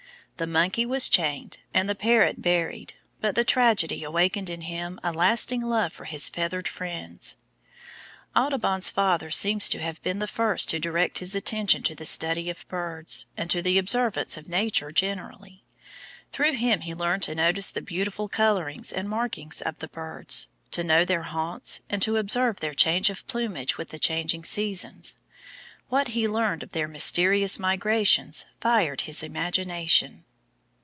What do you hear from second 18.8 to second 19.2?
and